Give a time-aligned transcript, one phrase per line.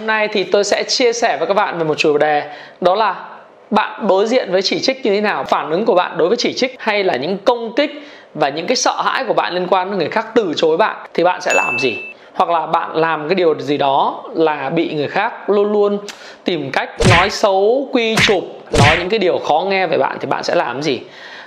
[0.00, 2.42] Hôm nay thì tôi sẽ chia sẻ với các bạn về một chủ đề
[2.80, 3.28] đó là
[3.70, 6.36] bạn đối diện với chỉ trích như thế nào, phản ứng của bạn đối với
[6.36, 7.90] chỉ trích hay là những công kích
[8.34, 10.96] và những cái sợ hãi của bạn liên quan đến người khác từ chối bạn
[11.14, 11.96] thì bạn sẽ làm gì?
[12.34, 15.98] hoặc là bạn làm cái điều gì đó là bị người khác luôn luôn
[16.44, 18.44] tìm cách nói xấu quy chụp
[18.78, 21.00] nói những cái điều khó nghe về bạn thì bạn sẽ làm gì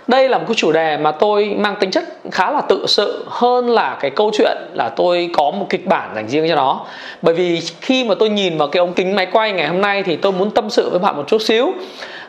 [0.08, 3.26] đây là một cái chủ đề mà tôi mang tính chất khá là tự sự
[3.28, 6.86] hơn là cái câu chuyện là tôi có một kịch bản dành riêng cho nó.
[7.22, 10.04] Bởi vì khi mà tôi nhìn vào cái ống kính máy quay ngày hôm nay
[10.04, 11.74] thì tôi muốn tâm sự với bạn một chút xíu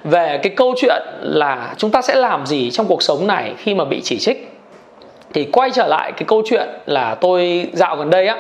[0.04, 3.74] về cái câu chuyện là chúng ta sẽ làm gì trong cuộc sống này khi
[3.74, 4.50] mà bị chỉ trích.
[5.32, 8.36] Thì quay trở lại cái câu chuyện là tôi dạo gần đây á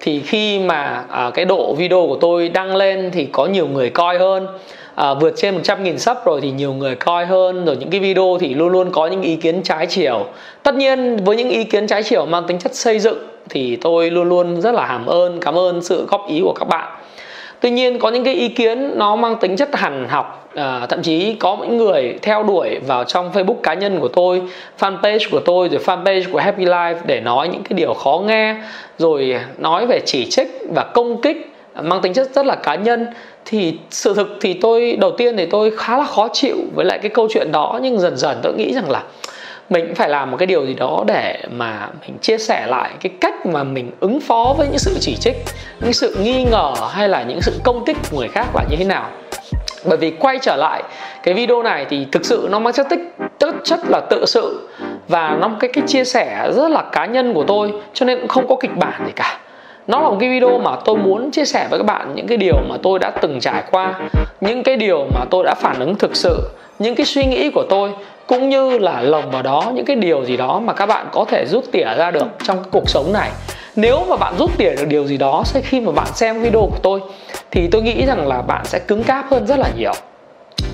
[0.00, 3.90] thì khi mà à, cái độ video của tôi đăng lên thì có nhiều người
[3.90, 4.46] coi hơn.
[4.94, 7.64] À, vượt trên 100.000 sub rồi thì nhiều người coi hơn.
[7.64, 10.26] Rồi những cái video thì luôn luôn có những ý kiến trái chiều.
[10.62, 13.18] Tất nhiên với những ý kiến trái chiều mang tính chất xây dựng
[13.50, 16.68] thì tôi luôn luôn rất là hàm ơn cảm ơn sự góp ý của các
[16.68, 17.03] bạn
[17.64, 21.02] tuy nhiên có những cái ý kiến nó mang tính chất hẳn học à, thậm
[21.02, 24.42] chí có những người theo đuổi vào trong facebook cá nhân của tôi
[24.80, 28.56] fanpage của tôi rồi fanpage của happy life để nói những cái điều khó nghe
[28.98, 33.06] rồi nói về chỉ trích và công kích mang tính chất rất là cá nhân.
[33.44, 36.98] Thì sự thực thì tôi đầu tiên thì tôi khá là khó chịu với lại
[36.98, 39.02] cái câu chuyện đó nhưng dần dần tôi nghĩ rằng là
[39.70, 42.90] mình cũng phải làm một cái điều gì đó để mà mình chia sẻ lại
[43.00, 45.36] cái cách mà mình ứng phó với những sự chỉ trích,
[45.80, 48.76] những sự nghi ngờ hay là những sự công kích của người khác là như
[48.76, 49.10] thế nào.
[49.84, 50.82] Bởi vì quay trở lại
[51.22, 53.00] cái video này thì thực sự nó mang chất tích,
[53.38, 54.68] chất chất là tự sự
[55.08, 58.28] và nó cái cái chia sẻ rất là cá nhân của tôi, cho nên cũng
[58.28, 59.38] không có kịch bản gì cả.
[59.86, 62.36] Nó là một cái video mà tôi muốn chia sẻ với các bạn những cái
[62.36, 63.94] điều mà tôi đã từng trải qua,
[64.40, 67.64] những cái điều mà tôi đã phản ứng thực sự, những cái suy nghĩ của
[67.70, 67.90] tôi
[68.26, 71.24] cũng như là lồng vào đó những cái điều gì đó mà các bạn có
[71.24, 73.30] thể rút tỉa ra được trong cái cuộc sống này.
[73.76, 76.60] Nếu mà bạn rút tỉa được điều gì đó sau khi mà bạn xem video
[76.60, 77.00] của tôi,
[77.50, 79.92] thì tôi nghĩ rằng là bạn sẽ cứng cáp hơn rất là nhiều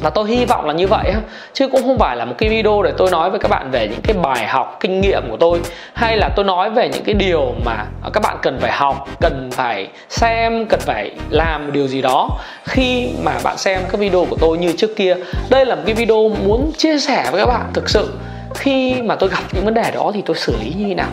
[0.00, 1.12] và tôi hy vọng là như vậy
[1.52, 3.88] chứ cũng không phải là một cái video để tôi nói với các bạn về
[3.88, 5.60] những cái bài học, kinh nghiệm của tôi.
[5.94, 9.50] Hay là tôi nói về những cái điều mà các bạn cần phải học, cần
[9.52, 12.28] phải xem, cần phải làm điều gì đó.
[12.64, 15.16] Khi mà bạn xem các video của tôi như trước kia,
[15.50, 18.08] đây là một cái video muốn chia sẻ với các bạn thực sự.
[18.54, 21.08] Khi mà tôi gặp những vấn đề đó thì tôi xử lý như thế nào?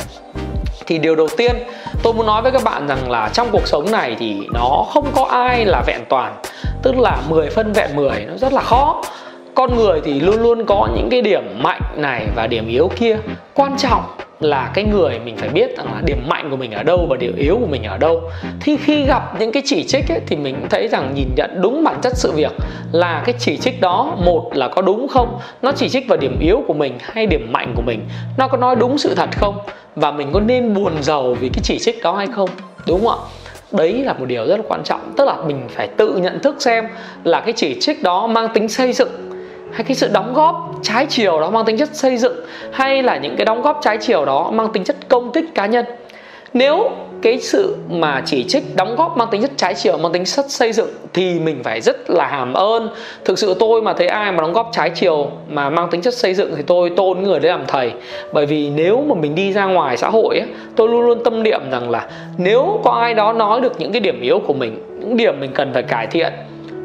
[0.86, 1.56] Thì điều đầu tiên,
[2.04, 5.12] tôi muốn nói với các bạn rằng là trong cuộc sống này thì nó không
[5.16, 6.36] có ai là vẹn toàn,
[6.84, 9.04] tức là 10 phân vẹn 10 nó rất là khó.
[9.56, 13.18] Con người thì luôn luôn có những cái điểm mạnh này và điểm yếu kia,
[13.54, 14.04] quan trọng
[14.40, 17.18] là cái người mình phải biết rằng là điểm mạnh của mình ở đâu và
[17.18, 18.22] điểm yếu của mình ở đâu.
[18.62, 21.84] Thì khi gặp những cái chỉ trích ấy, thì mình thấy rằng nhìn nhận đúng
[21.84, 22.52] bản chất sự việc
[22.92, 25.40] là cái chỉ trích đó một là có đúng không?
[25.62, 28.00] Nó chỉ trích vào điểm yếu của mình hay điểm mạnh của mình?
[28.38, 29.58] Nó có nói đúng sự thật không?
[29.96, 32.50] Và mình có nên buồn giàu vì cái chỉ trích đó hay không?
[32.88, 33.26] Đúng không ạ?
[33.72, 35.14] Đấy là một điều rất là quan trọng.
[35.18, 36.88] Tức là mình phải tự nhận thức xem
[37.24, 39.27] là cái chỉ trích đó mang tính xây dựng
[39.72, 43.18] hay cái sự đóng góp trái chiều đó mang tính chất xây dựng hay là
[43.18, 45.86] những cái đóng góp trái chiều đó mang tính chất công kích cá nhân.
[46.54, 46.90] Nếu
[47.22, 50.52] cái sự mà chỉ trích đóng góp mang tính chất trái chiều mang tính chất
[50.52, 52.90] xây dựng thì mình phải rất là hàm ơn.
[53.26, 56.14] Thực sự tôi mà thấy ai mà đóng góp trái chiều mà mang tính chất
[56.14, 57.92] xây dựng thì tôi tôn người đấy làm thầy.
[58.34, 61.44] Bởi vì nếu mà mình đi ra ngoài xã hội ấy, tôi luôn luôn tâm
[61.44, 64.84] niệm rằng là nếu có ai đó nói được những cái điểm yếu của mình
[65.00, 66.34] những điểm mình cần phải cải thiện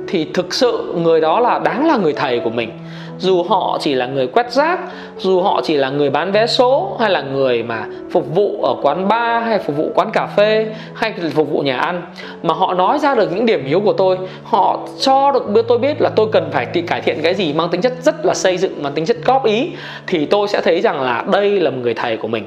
[0.08, 2.70] thì thực sự người đó là đáng là người thầy của mình.
[3.18, 4.80] Dù họ chỉ là người quét rác,
[5.18, 8.74] dù họ chỉ là người bán vé số, hay là người mà phục vụ ở
[8.82, 12.02] quán bar, hay phục vụ quán cà phê, hay phục vụ nhà ăn,
[12.42, 16.00] mà họ nói ra được những điểm yếu của tôi, họ cho được tôi biết
[16.00, 18.82] là tôi cần phải cải thiện cái gì, mang tính chất rất là xây dựng,
[18.82, 19.70] mang tính chất góp ý,
[20.06, 22.44] thì tôi sẽ thấy rằng là đây là một người thầy của mình.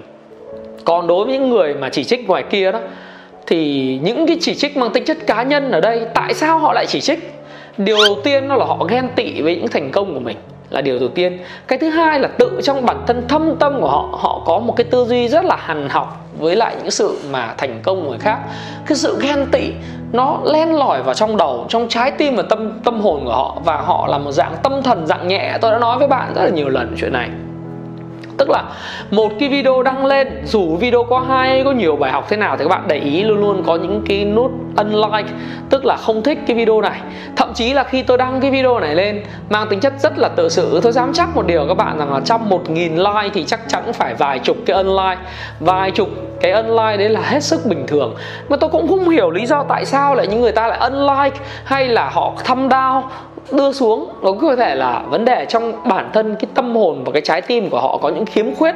[0.86, 2.80] Còn đối với những người mà chỉ trích ngoài kia đó,
[3.48, 6.74] thì những cái chỉ trích mang tính chất cá nhân ở đây, tại sao họ
[6.74, 7.35] lại chỉ trích?
[7.78, 10.38] Điều đầu tiên đó là họ ghen tị với những thành công của mình,
[10.70, 11.40] là điều đầu tiên.
[11.68, 14.74] Cái thứ hai là tự trong bản thân thâm tâm của họ họ có một
[14.78, 18.10] cái tư duy rất là hằn học với lại những sự mà thành công của
[18.10, 18.40] người khác.
[18.86, 19.72] Cái sự ghen tị
[20.14, 23.58] nó len lỏi vào trong đầu, trong trái tim và tâm tâm hồn của họ,
[23.66, 25.58] và họ là một dạng tâm thần dạng nhẹ.
[25.62, 27.30] Tôi đã nói với bạn rất là nhiều lần chuyện này
[28.38, 28.64] tức là
[29.12, 32.58] một cái video đăng lên, dù video có hay có nhiều bài học thế nào
[32.58, 35.30] thì các bạn để ý luôn luôn có những cái nút unlike,
[35.70, 37.00] tức là không thích cái video này.
[37.36, 40.30] Thậm chí là khi tôi đăng cái video này lên, mang tính chất rất là
[40.36, 43.30] tự sự tôi dám chắc một điều các bạn rằng là trong một nghìn like
[43.34, 45.22] thì chắc chắn phải vài chục cái unlike.
[45.60, 46.10] Vài chục
[46.42, 48.16] cái unlike đấy là hết sức bình thường.
[48.50, 51.38] Mà tôi cũng không hiểu lý do tại sao lại những người ta lại unlike
[51.66, 53.02] hay là họ thăm down
[53.52, 57.12] đưa xuống, nó có thể là vấn đề trong bản thân, cái tâm hồn và
[57.12, 58.76] cái trái tim của họ có những khiếm khuyết.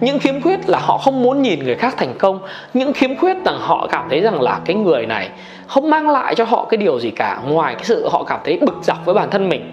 [0.00, 2.38] Những khiếm khuyết là họ không muốn nhìn người khác thành công.
[2.74, 5.28] Những khiếm khuyết rằng họ cảm thấy rằng là cái người này
[5.66, 7.40] không mang lại cho họ cái điều gì cả.
[7.48, 9.70] Ngoài cái sự họ cảm thấy bực dọc với bản thân mình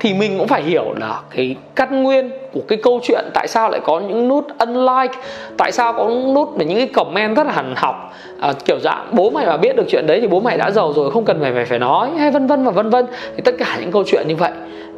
[0.00, 3.70] thì mình cũng phải hiểu là cái căn nguyên của cái câu chuyện tại sao
[3.70, 5.14] lại có những nút unlike
[5.56, 8.12] tại sao có những nút về những cái comment rất là hằn học.
[8.40, 10.92] À, kiểu dạng bố mày mà biết được chuyện đấy thì bố mày đã giàu
[10.92, 13.06] rồi không cần mày phải phải nói hay vân vân và vân vân.
[13.36, 14.50] Thì tất cả những câu chuyện như vậy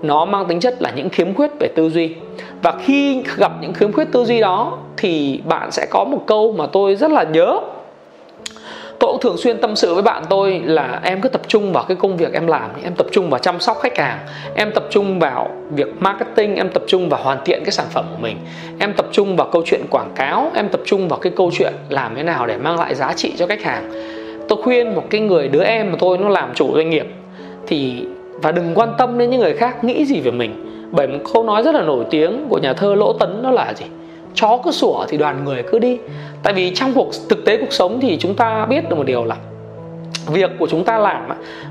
[0.02, 2.14] nó mang tính chất là những khiếm khuyết về tư duy.
[2.62, 6.52] Và khi gặp những khiếm khuyết tư duy đó thì bạn sẽ có một câu
[6.52, 7.58] mà tôi rất là nhớ
[9.00, 11.84] tôi cũng thường xuyên tâm sự với bạn tôi là em cứ tập trung vào
[11.88, 14.19] cái công việc em làm em tập trung vào chăm sóc khách hàng,
[14.54, 18.04] em tập trung vào việc marketing, em tập trung vào hoàn thiện cái sản phẩm
[18.10, 18.37] của mình,
[18.78, 21.72] em tập trung vào câu chuyện quảng cáo, em tập trung vào cái câu chuyện
[21.88, 23.90] làm thế nào để mang lại giá trị cho khách hàng.
[24.48, 27.06] Tôi khuyên một cái người đứa em mà tôi nó làm chủ doanh nghiệp
[27.66, 30.62] thì, và đừng quan tâm đến những người khác nghĩ gì về mình.
[30.90, 33.75] Bởi một câu nói rất là nổi tiếng của nhà thơ lỗ tấn đó là
[33.75, 33.87] gì?
[34.36, 35.98] Chó cứ sủa thì đoàn người cứ đi.
[36.42, 39.24] Tại vì trong cuộc, thực tế cuộc sống thì chúng ta biết được một điều
[39.24, 39.36] là
[40.26, 41.28] việc của chúng ta làm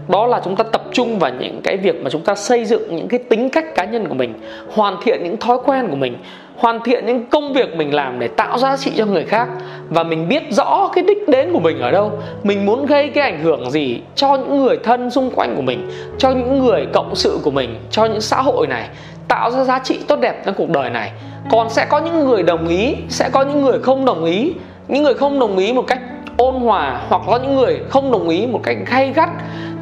[0.08, 2.96] đó là chúng ta tập trung vào những cái việc mà chúng ta xây dựng
[2.96, 4.34] những cái tính cách cá nhân của mình,
[4.72, 6.18] hoàn thiện những thói quen của mình,
[6.58, 9.48] hoàn thiện những công việc mình làm để tạo giá trị cho người khác.
[9.90, 12.12] Và mình biết rõ cái đích đến của mình ở đâu.
[12.44, 15.90] Mình muốn gây cái ảnh hưởng gì cho những người thân xung quanh của mình,
[16.18, 18.88] cho những người cộng sự của mình, cho những xã hội này
[19.28, 21.12] tạo ra giá trị tốt đẹp trong cuộc đời này.
[21.50, 24.54] Còn sẽ có những người đồng ý, sẽ có những người không đồng ý.
[24.88, 26.00] Những người không đồng ý một cách
[26.38, 29.30] ôn hòa hoặc có những người không đồng ý một cách gay gắt,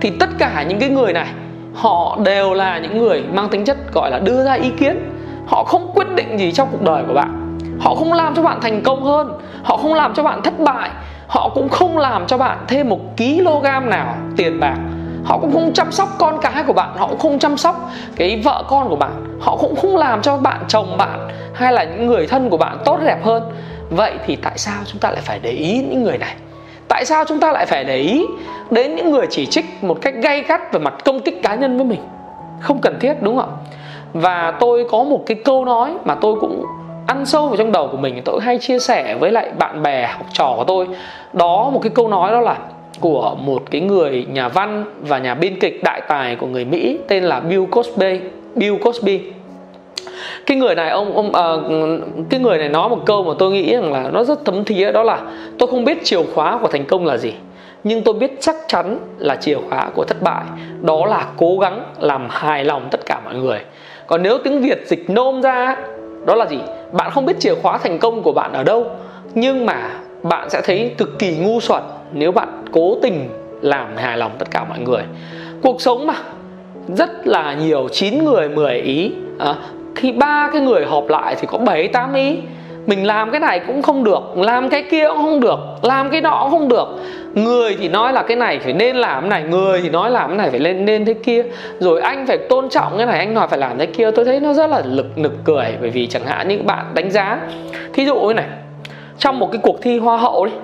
[0.01, 1.27] thì tất cả những cái người này,
[1.73, 5.09] họ đều là những người mang tính chất gọi là đưa ra ý kiến.
[5.47, 7.57] Họ không quyết định gì trong cuộc đời của bạn.
[7.79, 9.39] Họ không làm cho bạn thành công hơn.
[9.63, 10.89] Họ không làm cho bạn thất bại.
[11.27, 14.77] Họ cũng không làm cho bạn thêm một kg nào tiền bạc
[15.23, 18.41] họ cũng không chăm sóc con cái của bạn, họ cũng không chăm sóc cái
[18.43, 19.11] vợ con của bạn.
[19.39, 22.77] Họ cũng không làm cho bạn, chồng bạn hay là những người thân của bạn
[22.85, 23.43] tốt đẹp hơn.
[23.89, 26.35] Vậy thì tại sao chúng ta lại phải để ý những người này?
[26.87, 28.25] Tại sao chúng ta lại phải để ý
[28.71, 31.77] đến những người chỉ trích một cách gay gắt về mặt công kích cá nhân
[31.77, 32.01] với mình?
[32.59, 33.57] Không cần thiết, đúng không
[34.13, 36.65] và tôi có một cái câu nói mà tôi cũng
[37.07, 40.07] ăn sâu vào trong đầu của mình, tôi hay chia sẻ với lại bạn bè,
[40.07, 40.87] học trò của tôi.
[41.33, 42.57] Đó, một cái câu nói đó là
[43.03, 46.97] của một cái người nhà văn và nhà biên kịch đại tài của người Mỹ
[47.07, 48.19] tên là Bill Cosby
[48.55, 49.21] Bill Cosby.
[50.45, 51.49] Cái người này ông ông à,
[52.29, 54.91] cái người này nói một câu mà tôi nghĩ rằng là nó rất thấm thía
[54.91, 55.21] đó là
[55.59, 57.33] tôi không biết chìa khóa của thành công là gì
[57.83, 60.43] nhưng tôi biết chắc chắn là chìa khóa của thất bại
[60.81, 63.59] đó là cố gắng làm hài lòng tất cả mọi người.
[64.07, 65.75] Còn nếu tiếng việt dịch nôm ra
[66.25, 66.59] đó là gì?
[66.91, 68.85] Bạn không biết chìa khóa thành công của bạn ở đâu
[69.35, 69.89] nhưng mà
[70.23, 71.83] bạn sẽ thấy cực kỳ ngu xuẩn
[72.13, 73.29] nếu bạn cố tình
[73.61, 75.01] làm hài lòng tất cả mọi người.
[75.61, 76.13] Cuộc sống mà
[76.87, 79.11] rất là nhiều 9 người 10 ý.
[79.39, 79.55] À,
[79.95, 82.37] khi ba cái người họp lại thì có 7 8 ý.
[82.85, 86.21] Mình làm cái này cũng không được làm cái kia cũng không được làm cái
[86.21, 86.87] nọ cũng không được.
[87.33, 90.29] Người thì nói là cái này phải nên làm cái này người thì nói làm
[90.29, 91.43] cái này phải lên nên thế kia.
[91.79, 94.11] Rồi anh phải tôn trọng cái này anh nói phải làm thế kia.
[94.11, 97.11] Tôi thấy nó rất là lực nực cười bởi vì chẳng hạn như bạn đánh
[97.11, 97.39] giá.
[97.93, 98.47] Thí dụ như này
[99.19, 100.55] trong một cái cuộc thi hoa hậu đấy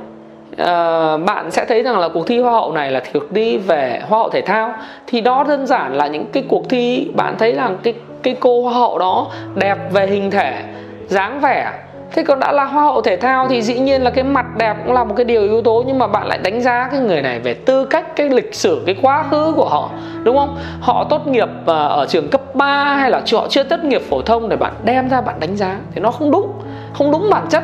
[0.59, 4.01] Ờ, bạn sẽ thấy rằng là cuộc thi hoa hậu này là cuộc thi về
[4.07, 4.73] hoa hậu thể thao.
[5.07, 8.61] Thì đó đơn giản là những cái cuộc thi, bạn thấy rằng cái cái cô
[8.61, 10.63] hoa hậu đó đẹp về hình thể,
[11.07, 11.71] dáng vẻ.
[12.11, 14.77] Thế còn đã là hoa hậu thể thao thì dĩ nhiên là cái mặt đẹp
[14.85, 17.21] cũng là một cái điều yếu tố, nhưng mà bạn lại đánh giá cái người
[17.21, 19.89] này về tư cách, cái lịch sử, cái quá khứ của họ,
[20.23, 20.57] đúng không?
[20.81, 24.21] Họ tốt nghiệp ờ, ở trường cấp 3 hay là họ chưa tốt nghiệp phổ
[24.21, 25.75] thông để bạn đem ra bạn đánh giá.
[25.95, 26.51] Thì nó không đúng
[26.93, 27.63] không đúng bản chất.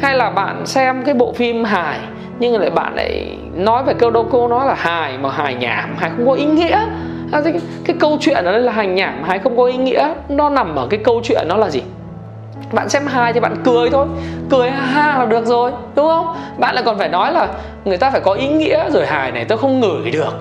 [0.00, 1.98] Hay là bạn xem cái bộ phim hài
[2.38, 5.96] nhưng lại bạn lại nói về câu đâu cô nói là hài mà hài nhảm
[5.96, 6.78] hài không có ý nghĩa.
[7.32, 7.52] À, cái,
[7.84, 10.08] cái câu chuyện ở đây là hài nhảm hài không có ý nghĩa.
[10.28, 11.82] Nó nằm ở cái câu chuyện nó là gì?
[12.72, 14.06] Bạn xem hài thì bạn cười thôi.
[14.50, 16.36] Cười ha ha là được rồi đúng không?
[16.58, 17.48] Bạn lại còn phải nói là
[17.84, 20.32] người ta phải có ý nghĩa rồi hài này tôi không ngửi được.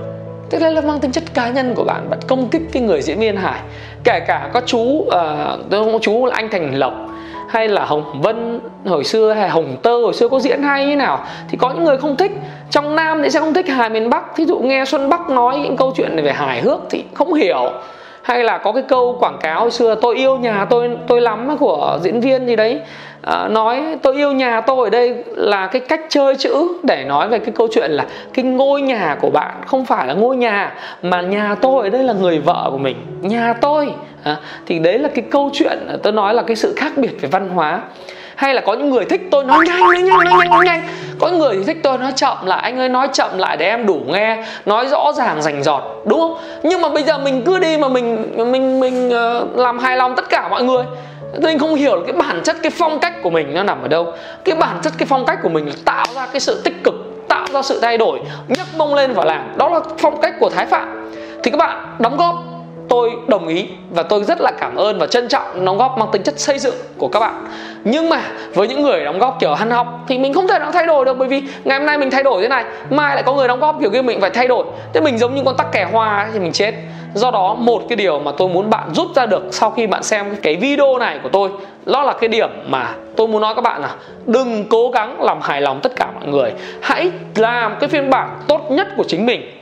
[0.49, 3.19] Tức là mang tính chất cá nhân của bạn bạn công kích cái người diễn
[3.19, 3.59] viên hài.
[4.03, 6.93] Kể cả có chú ờ, uh, tôi không có chú là anh thành lộc
[7.47, 10.95] hay là hồng vân hồi xưa, hay hồng tơ hồi xưa có diễn hay như
[10.95, 12.31] nào, thì có những người không thích.
[12.69, 14.23] Trong nam thì sẽ không thích hài miền bắc.
[14.35, 17.33] Thí dụ nghe xuân bắc nói những câu chuyện này về hài hước thì không
[17.33, 17.71] hiểu
[18.27, 21.57] hay là có cái câu quảng cáo hồi xưa tôi yêu nhà tôi tôi lắm
[21.59, 22.79] của diễn viên gì đấy
[23.21, 27.29] à, nói tôi yêu nhà tôi ở đây là cái cách chơi chữ để nói
[27.29, 30.73] về cái câu chuyện là cái ngôi nhà của bạn không phải là ngôi nhà
[31.01, 33.93] mà nhà tôi ở đây là người vợ của mình nhà tôi.
[34.23, 37.29] À, thì đấy là cái câu chuyện tôi nói là cái sự khác biệt về
[37.31, 37.81] văn hóa
[38.37, 40.81] hay là có những người thích tôi nói nhanh nói nhanh nói nhanh nói nhanh.
[41.19, 42.61] Có những người thì thích tôi nói chậm lại.
[42.61, 44.43] Anh ơi, nói chậm lại để em đủ nghe.
[44.65, 46.37] Nói rõ ràng, rành giọt đúng không?
[46.63, 50.15] Nhưng mà bây giờ mình cứ đi mà mình mình mình ờ, làm hài lòng
[50.15, 50.83] tất cả mọi người.
[51.41, 54.13] Tôi không hiểu cái bản chất, cái phong cách của mình nó nằm ở đâu.
[54.43, 56.95] Cái bản chất, cái phong cách của mình là tạo ra cái sự tích cực,
[57.27, 60.49] tạo ra sự thay đổi, nhấc mông lên và làm đó là phong cách của
[60.49, 61.11] thái phạm.
[61.43, 62.46] Thì các bạn đóng góp
[62.89, 66.09] tôi đồng ý và tôi rất là cảm ơn và trân trọng đóng góp mang
[66.11, 67.45] tính chất xây dựng của các bạn.
[67.83, 68.21] Nhưng mà
[68.53, 71.05] với những người đóng góp kiểu hăn học thì mình không thể nào thay đổi
[71.05, 73.47] được bởi vì ngày hôm nay mình thay đổi thế này mai lại có người
[73.47, 74.65] đóng góp kiểu kia mình phải thay đổi.
[74.93, 76.73] Thế mình giống như con tắc kè hoa ấy, thì mình chết.
[77.13, 80.03] Do đó một cái điều mà tôi muốn bạn rút ra được sau khi bạn
[80.03, 81.49] xem cái video này của tôi
[81.85, 83.89] đó là cái điểm mà tôi muốn nói các bạn là
[84.25, 86.51] đừng cố gắng làm hài lòng tất cả mọi người.
[86.81, 89.56] Hãy làm cái phiên bản tốt nhất của chính mình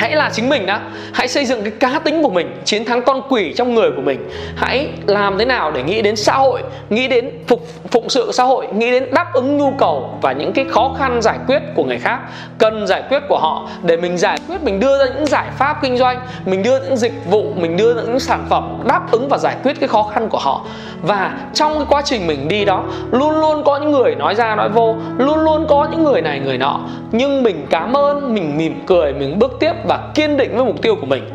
[0.00, 0.80] hãy là chính mình đã.
[1.12, 4.02] Hãy xây dựng cái cá tính của mình, chiến thắng con quỷ trong người của
[4.02, 4.30] mình.
[4.56, 8.44] Hãy làm thế nào để nghĩ đến xã hội, nghĩ đến phục, phụng sự xã
[8.44, 11.84] hội, nghĩ đến đáp ứng nhu cầu và những cái khó khăn giải quyết của
[11.84, 12.18] người khác.
[12.58, 15.82] Cần giải quyết của họ để mình giải quyết, mình đưa ra những giải pháp
[15.82, 19.28] kinh doanh, mình đưa những dịch vụ, mình đưa ra những sản phẩm đáp ứng
[19.28, 20.64] và giải quyết cái khó khăn của họ.
[21.02, 24.54] Và trong cái quá trình mình đi đó, luôn luôn có những người nói ra
[24.54, 26.80] nói vô, luôn luôn có những người này, người nọ.
[27.12, 30.82] Nhưng mình cảm ơn, mình mỉm cười, mình bước tiếp và kiên định với mục
[30.82, 31.30] tiêu của mình.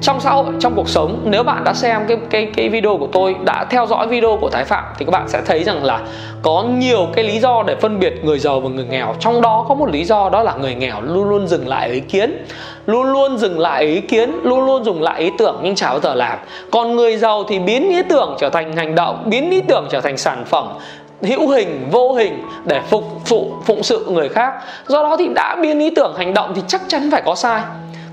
[0.00, 3.08] Trong xã hội, trong cuộc sống, nếu bạn đã xem cái cái cái video của
[3.12, 6.00] tôi, đã theo dõi video của thái phạm, thì các bạn sẽ thấy rằng là
[6.42, 9.14] có nhiều cái lý do để phân biệt người giàu và người nghèo.
[9.20, 12.00] Trong đó có một lý do, đó là người nghèo luôn luôn dừng lại ý
[12.00, 12.44] kiến,
[12.86, 16.00] luôn luôn dừng lại ý kiến, luôn luôn dùng lại ý tưởng nhưng chả bao
[16.00, 16.38] giờ làm.
[16.70, 20.00] Còn người giàu thì biến ý tưởng trở thành hành động, biến ý tưởng trở
[20.00, 20.68] thành sản phẩm
[21.22, 24.52] hữu hình, vô hình để phục vụ phụng sự người khác.
[24.86, 27.62] Do đó thì đã biến ý tưởng hành động thì chắc chắn phải có sai.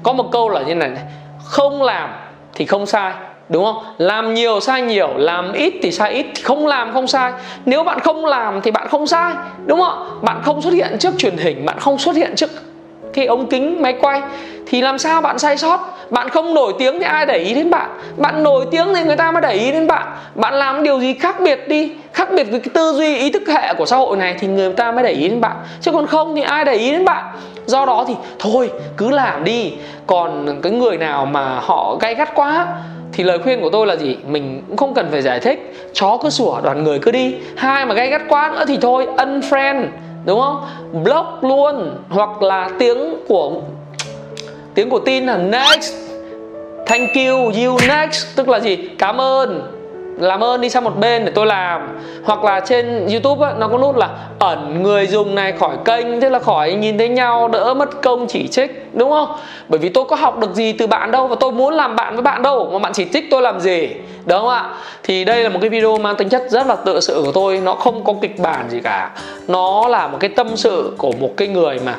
[0.04, 1.04] Có một câu là như này này,
[1.44, 2.10] không làm
[2.54, 3.14] thì không sai,
[3.50, 3.84] đúng không?
[3.98, 7.34] Làm nhiều sai nhiều, làm ít thì sai ít, không làm không sai.
[7.66, 9.34] Nếu bạn không làm thì bạn không sai,
[9.66, 12.50] đúng không bạn không xuất hiện trước truyền hình, bạn không xuất hiện trước
[13.14, 14.22] cái ống kính máy quay,
[14.66, 15.80] thì làm sao bạn sai sót?
[16.10, 17.90] Bạn không nổi tiếng thì ai để ý đến bạn?
[18.18, 20.08] Bạn nổi tiếng thì người ta mới để ý đến bạn.
[20.36, 23.44] Bạn làm điều gì khác biệt đi, khác biệt với cái tư duy, ý thức
[23.48, 25.56] hệ của xã hội này thì người ta mới để ý đến bạn.
[25.82, 27.26] Chứ còn không thì ai để ý đến bạn?
[27.66, 29.74] Do đó thì thôi, cứ làm đi.
[30.08, 32.68] Còn cái người nào mà họ gay gắt quá,
[33.14, 34.18] thì lời khuyên của tôi là gì?
[34.28, 35.76] Mình cũng không cần phải giải thích.
[35.94, 37.36] Chó cứ sủa, đoàn người cứ đi.
[37.56, 39.84] Hai mà gay gắt quá nữa thì thôi, unfriend
[40.26, 40.66] đúng không?
[41.04, 43.52] Block luôn, hoặc là tiếng của
[44.76, 45.94] tiếng của tin là next.
[46.86, 48.36] Thank you you next.
[48.36, 48.78] Tức là gì?
[48.98, 49.73] Cảm ơn
[50.18, 52.00] làm ơn đi sang một bên để tôi làm.
[52.24, 56.22] Hoặc là trên youtube á, nó có nút là ẩn người dùng này khỏi kênh
[56.22, 59.30] thế là khỏi nhìn thấy nhau đỡ mất công chỉ trích đúng không?
[59.70, 62.14] Bởi vì tôi có học được gì từ bạn đâu và tôi muốn làm bạn
[62.14, 63.90] với bạn đâu mà bạn chỉ trích tôi làm gì?
[64.26, 64.70] Đúng không ạ?
[65.04, 67.62] Thì đây là một cái video mang tính chất rất là tự sự của tôi
[67.64, 69.12] nó không có kịch bản gì cả.
[69.48, 71.96] Nó là một cái tâm sự của một cái người mà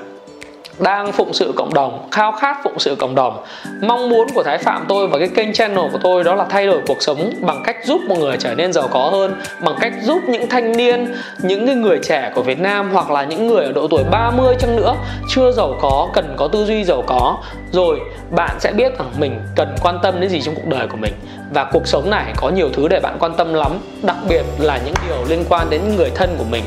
[0.78, 3.44] đang phụng sự cộng đồng, khao khát phụng sự cộng đồng.
[3.80, 6.66] Mong muốn của thái phạm tôi và cái kênh channel của tôi đó là thay
[6.66, 9.92] đổi cuộc sống bằng cách giúp mọi người trở nên giàu có hơn, bằng cách
[10.02, 13.72] giúp những thanh niên, những người trẻ của Việt Nam hoặc là những người ở
[13.72, 14.94] độ tuổi 30 chăng nữa
[15.28, 17.36] chưa giàu có, cần có tư duy giàu có.
[17.72, 18.00] Rồi
[18.30, 21.12] bạn sẽ biết rằng mình cần quan tâm đến gì trong cuộc đời của mình
[21.54, 24.78] và cuộc sống này có nhiều thứ để bạn quan tâm lắm, đặc biệt là
[24.84, 26.64] những điều liên quan đến người thân của mình,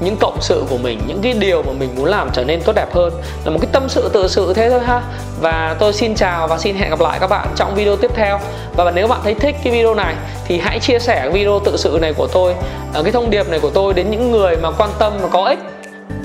[0.00, 2.72] những cộng sự của mình, những cái điều mà mình muốn làm trở nên tốt
[2.76, 3.12] đẹp hơn.
[3.44, 5.02] Là một cái tâm sự tự sự thế thôi ha.
[5.40, 8.40] Và tôi xin chào và xin hẹn gặp lại các bạn trong video tiếp theo.
[8.76, 10.14] Và nếu bạn thấy thích cái video này
[10.46, 12.54] thì hãy chia sẻ cái video tự sự này của tôi
[12.94, 15.44] ờ, cái thông điệp này của tôi đến những người mà quan tâm và có
[15.44, 15.58] ích.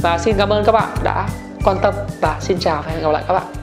[0.01, 1.27] Và xin cảm ơn các bạn đã
[1.63, 3.62] quan tâm và xin chào và hẹn gặp lại các bạn.